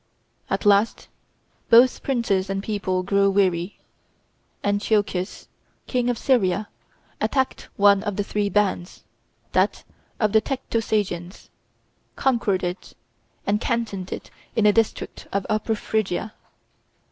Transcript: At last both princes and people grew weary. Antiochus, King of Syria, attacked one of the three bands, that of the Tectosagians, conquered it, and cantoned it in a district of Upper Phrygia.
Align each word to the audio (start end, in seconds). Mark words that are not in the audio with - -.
At 0.49 0.65
last 0.65 1.09
both 1.69 2.01
princes 2.01 2.49
and 2.49 2.63
people 2.63 3.03
grew 3.03 3.29
weary. 3.29 3.77
Antiochus, 4.63 5.47
King 5.85 6.09
of 6.09 6.17
Syria, 6.17 6.69
attacked 7.21 7.69
one 7.75 8.01
of 8.01 8.15
the 8.15 8.23
three 8.23 8.49
bands, 8.49 9.03
that 9.51 9.83
of 10.19 10.31
the 10.31 10.41
Tectosagians, 10.41 11.49
conquered 12.15 12.63
it, 12.63 12.95
and 13.45 13.61
cantoned 13.61 14.11
it 14.11 14.31
in 14.55 14.65
a 14.65 14.73
district 14.73 15.27
of 15.31 15.45
Upper 15.51 15.75
Phrygia. 15.75 16.33